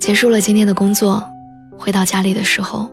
[0.00, 1.22] 结束了今天的工作，
[1.78, 2.88] 回到家里的时候，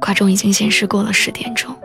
[0.00, 1.76] 挂钟已经显示过了十点钟。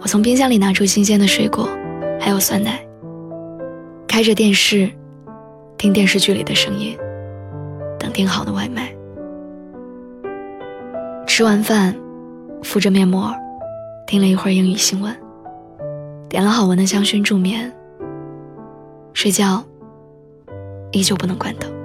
[0.00, 1.68] 我从冰箱里拿出新鲜的水果，
[2.20, 2.84] 还有酸奶，
[4.08, 4.90] 开着电视，
[5.78, 6.98] 听电视剧里的声音，
[7.96, 8.92] 等订好的外卖。
[11.28, 11.94] 吃完饭，
[12.64, 13.32] 敷着面膜，
[14.08, 15.16] 听了一会儿英语新闻，
[16.28, 17.72] 点了好闻的香薰助眠。
[19.14, 19.62] 睡觉，
[20.90, 21.75] 依旧不能关灯。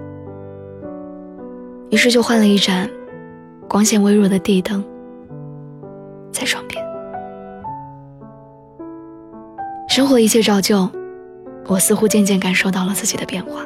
[1.91, 2.89] 于是就换了一盏
[3.67, 4.83] 光线微弱的地灯，
[6.31, 6.83] 在床边。
[9.89, 10.89] 生活一切照旧，
[11.67, 13.65] 我似乎渐渐感受到了自己的变化。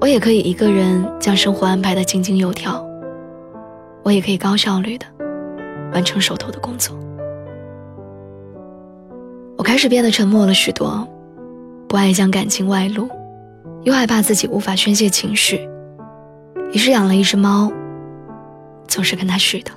[0.00, 2.84] 我也可以一个人将生活安排的井井有条，
[4.02, 5.06] 我也可以高效率的
[5.92, 6.98] 完成手头的工作。
[9.56, 11.06] 我开始变得沉默了许多，
[11.86, 13.08] 不爱将感情外露，
[13.84, 15.68] 又害怕自己无法宣泄情绪。
[16.74, 17.72] 于是养了一只猫，
[18.88, 19.70] 总是跟它絮叨。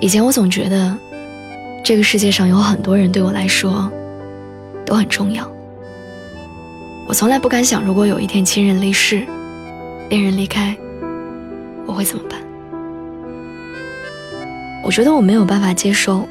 [0.00, 0.96] 以前我总觉得，
[1.84, 3.92] 这个世界上有很多人对我来说
[4.86, 5.46] 都很重要。
[7.06, 9.26] 我从来不敢想，如果有一天亲人离世，
[10.08, 10.74] 恋人离开，
[11.86, 12.40] 我会怎么办？
[14.82, 16.26] 我觉得我没有办法接受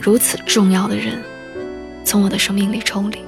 [0.00, 1.20] 如此重要的人
[2.04, 3.18] 从我的生命里抽离。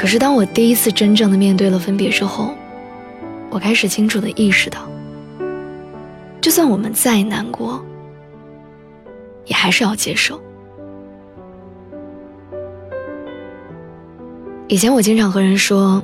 [0.00, 2.54] 可是，当我第一次真正的面对了分别之后，
[3.50, 4.88] 我开始清楚的意识到，
[6.40, 7.84] 就算我们再难过，
[9.44, 10.40] 也还是要接受。
[14.68, 16.02] 以前我经常和人说，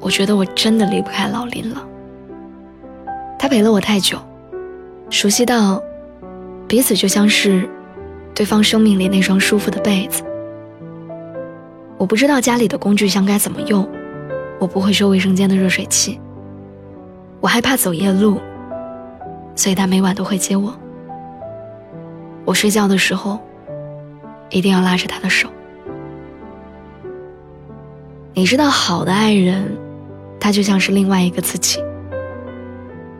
[0.00, 1.86] 我觉得我真的离不开老林了。
[3.38, 4.18] 他陪了我太久，
[5.10, 5.82] 熟悉到
[6.66, 7.68] 彼此就像是
[8.34, 10.22] 对方生命里那双舒服的被子。
[12.02, 13.88] 我不知道家里的工具箱该怎么用，
[14.58, 16.20] 我不会收卫生间的热水器。
[17.40, 18.40] 我害怕走夜路，
[19.54, 20.76] 所以他每晚都会接我。
[22.44, 23.38] 我睡觉的时候，
[24.50, 25.48] 一定要拉着他的手。
[28.34, 29.70] 你知道，好的爱人，
[30.40, 31.78] 他就像是另外一个自己。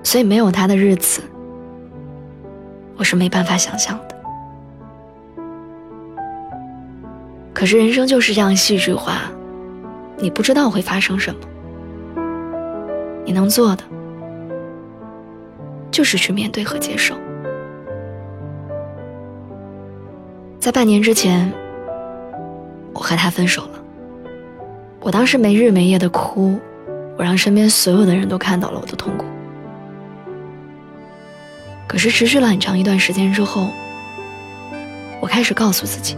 [0.03, 1.23] 所以没有他的日子，
[2.97, 4.12] 我是没办法想象的。
[7.63, 9.31] 可是人生就是这样戏剧化，
[10.19, 11.41] 你不知道会发生什么。
[13.25, 13.85] 你能做的，
[15.89, 17.15] 就是去面对和接受。
[20.59, 21.53] 在半年之前，
[22.93, 23.81] 我和他分手了。
[24.99, 26.59] 我当时没日没夜的哭，
[27.17, 29.25] 我让身边所有的人都看到了我的痛苦。
[31.87, 33.69] 可是持续了很长一段时间之后，
[35.21, 36.17] 我开始告诉自己。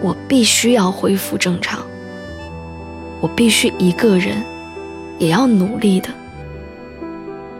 [0.00, 1.80] 我必须要恢复正常，
[3.20, 4.42] 我必须一个人，
[5.18, 6.08] 也要努力的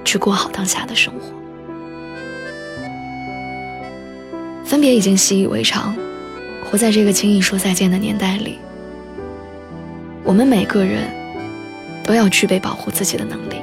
[0.04, 1.36] 去过好当下的生活。
[4.64, 5.96] 分别已经习以为常，
[6.64, 8.58] 活在这个轻易说再见的年代里，
[10.22, 11.08] 我们每个人
[12.04, 13.56] 都要具备保护自己的能力。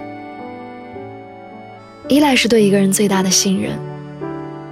[2.08, 3.80] 依赖是对一个人最大的信任，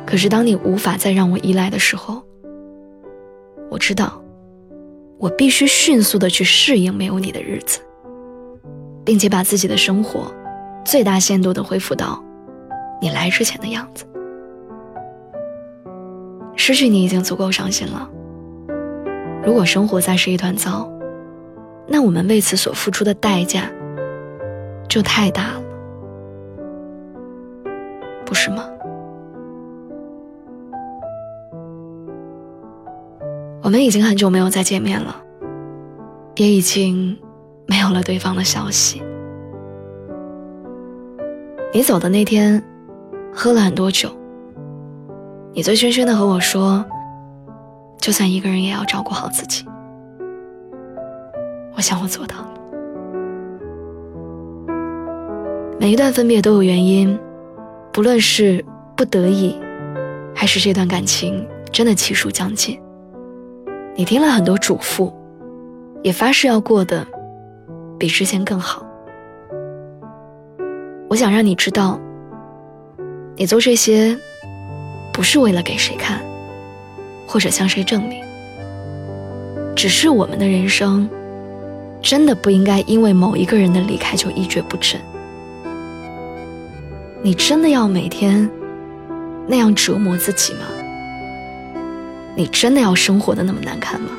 [0.05, 2.21] 可是当你无法再让我依赖的时候，
[3.73, 4.21] 我知道，
[5.17, 7.79] 我必须迅速的去适应没有你的日子，
[9.03, 10.31] 并且把自己的生活
[10.85, 12.23] 最大限度的恢复到
[13.01, 14.05] 你来之前的样子。
[16.55, 18.07] 失去你已经足够伤心了。
[19.43, 20.87] 如果生活再是一团糟，
[21.87, 23.71] 那我们为此所付出的代价
[24.87, 25.63] 就太大了，
[28.23, 28.69] 不是吗？
[33.73, 35.15] 我们已经很久没有再见面了，
[36.35, 37.17] 也已经
[37.65, 39.01] 没有了对方的消息。
[41.73, 42.63] 你走的那天，
[43.33, 44.11] 喝了很多酒。
[45.53, 46.85] 你醉醺醺的和我说
[47.97, 49.65] ：“就算一个人也要照顾好自己。”
[51.75, 52.53] 我想我做到了。
[55.79, 57.19] 每一段分别都有原因，
[57.91, 58.63] 不论是
[58.95, 59.59] 不得已，
[60.35, 62.79] 还是这段感情真的气数将尽。
[63.95, 65.13] 你听了很多嘱咐，
[66.01, 67.05] 也发誓要过得
[67.99, 68.83] 比之前更好。
[71.07, 71.99] 我想让你知道，
[73.35, 74.17] 你做这些
[75.13, 76.19] 不是为了给谁看，
[77.27, 78.23] 或者向谁证明，
[79.75, 81.07] 只是我们的人生
[82.01, 84.99] 真的不应该因为某一个人的离开就一蹶不振。
[87.21, 88.49] 你真的要每天
[89.47, 90.61] 那样折磨自己吗？
[92.35, 94.09] 你真的要生活的那么难看吗？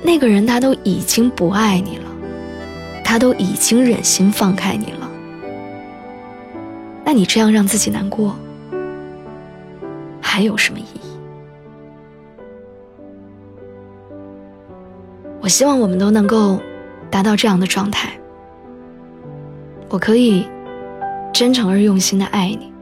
[0.00, 2.04] 那个人他都已经不爱你了，
[3.04, 5.10] 他都已经忍心放开你了，
[7.04, 8.36] 那你这样让自己难过，
[10.20, 11.00] 还有什么意义？
[15.40, 16.60] 我希望我们都能够
[17.10, 18.12] 达到这样的状态。
[19.88, 20.46] 我可以
[21.32, 22.72] 真诚而用心的爱你，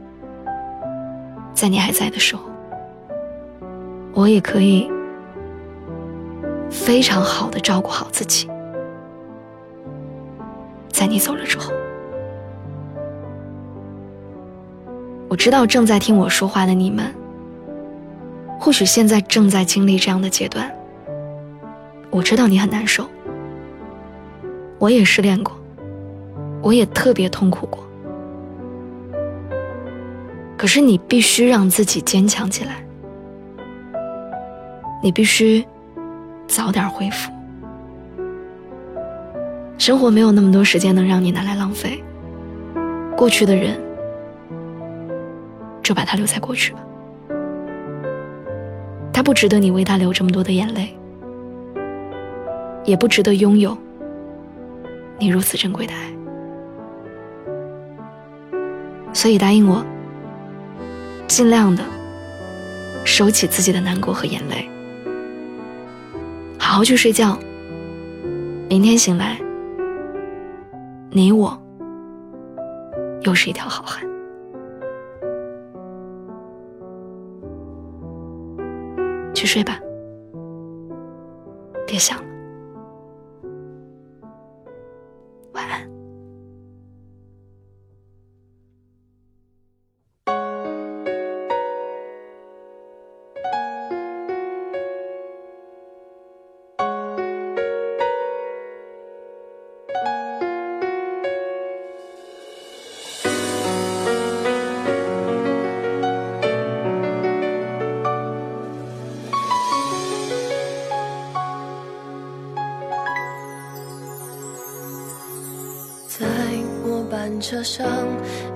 [1.53, 2.46] 在你还在的时候，
[4.17, 4.89] 我也可以
[6.71, 8.49] 非常好的照顾好自己，
[10.89, 11.71] 在你走了之后。
[15.27, 17.13] 我知道正在听我说话的你们，
[18.59, 20.75] 或许现在正在经历这样的阶段。
[22.09, 23.07] 我知道你很难受，
[24.79, 25.55] 我也失恋过，
[26.63, 27.85] 我也特别痛苦过。
[30.57, 32.83] 可是你必须让自己坚强起来，
[35.01, 35.65] 你必须
[36.47, 37.31] 早点恢复。
[39.77, 42.03] 生活没有那么多时间能让你拿来浪费，
[43.15, 43.79] 过去的人
[45.83, 46.79] 就把它留在过去吧，
[49.13, 50.93] 他不值得你为他流这么多的眼泪。
[52.85, 53.77] 也不值得拥有
[55.19, 56.09] 你如此珍贵的爱，
[59.11, 59.85] 所以答应我，
[61.27, 61.83] 尽量的
[63.03, 64.69] 收起自己的难过和眼泪，
[66.77, 67.35] 好去睡觉。
[68.69, 69.35] 明天醒来，
[71.09, 71.59] 你我
[73.21, 74.07] 又是一条好汉。
[79.33, 79.79] 去睡吧，
[81.87, 82.23] 别想了。
[117.49, 117.87] 车上，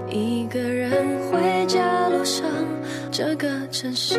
[0.09, 0.91] 一个人
[1.31, 2.45] 回家路上，
[3.09, 4.17] 这个城市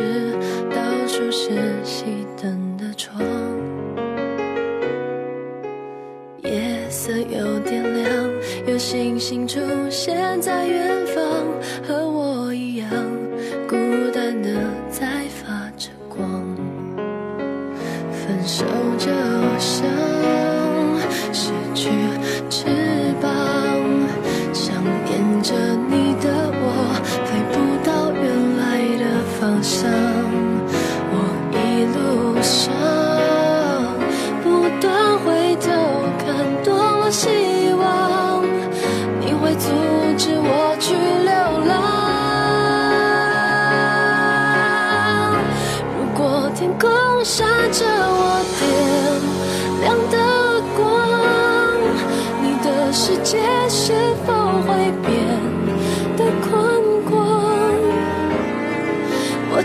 [0.70, 1.50] 到处是
[1.84, 2.04] 熄
[2.42, 3.22] 灯的窗，
[6.42, 8.30] 夜色有点亮，
[8.66, 9.60] 有星星出
[9.90, 11.22] 现在远方，
[11.86, 12.88] 和我一样
[13.68, 13.76] 孤
[14.10, 14.48] 单的
[14.88, 16.26] 在发着光，
[18.10, 18.64] 分手
[18.96, 19.10] 就
[19.58, 19.84] 像
[21.30, 21.90] 失去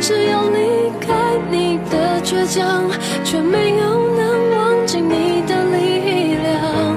[0.08, 2.90] 只要离开你的倔强，
[3.26, 6.96] 却没有能忘记你的力量。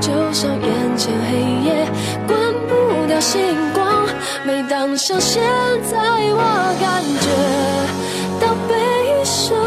[0.00, 1.84] 就像眼前黑夜
[2.28, 2.72] 关不
[3.08, 3.42] 掉星
[3.74, 4.06] 光，
[4.46, 5.42] 每当像现
[5.90, 6.38] 在我
[6.80, 7.26] 感觉
[8.38, 8.70] 到悲
[9.24, 9.58] 伤，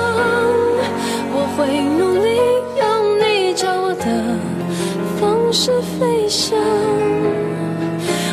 [1.34, 1.60] 我会
[2.00, 2.40] 努力
[2.80, 2.82] 用
[3.20, 4.06] 你教我的
[5.20, 6.58] 方式飞翔。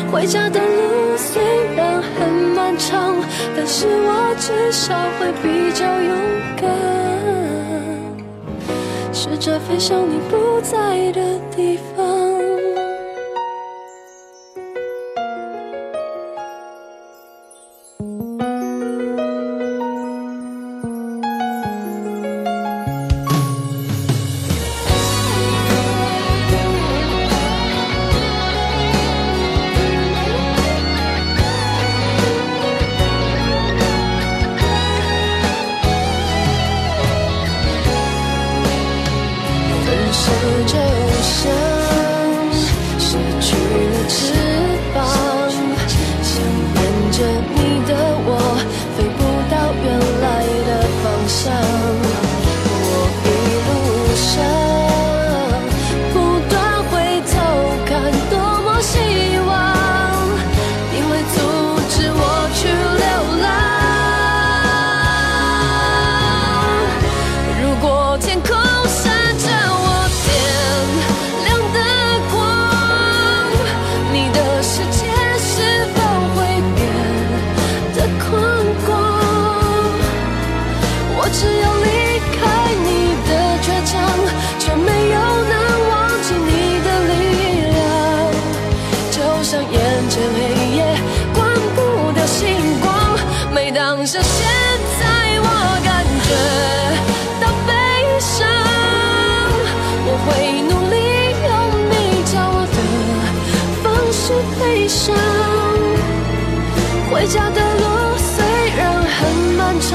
[0.09, 0.78] 回家的路，
[3.71, 6.11] 是我至少会比较勇
[6.57, 6.67] 敢，
[9.13, 12.38] 试着飞向你不在的地方。
[107.11, 107.83] 回家的路
[108.17, 108.43] 虽
[108.75, 109.19] 然很
[109.55, 109.89] 漫长，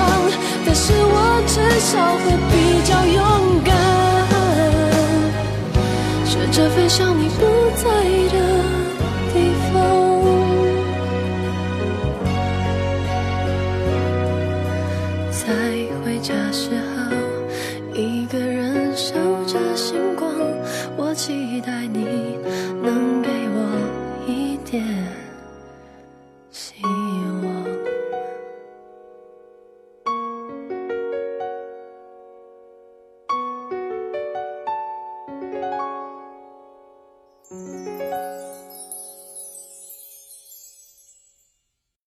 [0.65, 2.53] 但是我至少会比
[2.85, 3.19] 较勇
[3.65, 3.75] 敢，
[6.25, 7.41] 试着飞向你不
[7.75, 7.83] 在
[8.31, 8.37] 的
[9.33, 9.35] 地
[9.73, 9.75] 方。
[15.33, 15.43] 在
[16.05, 17.11] 回家时候，
[17.95, 19.15] 一个人守
[19.47, 20.31] 着星光，
[20.97, 22.03] 我期待你
[24.76, 25.24] 我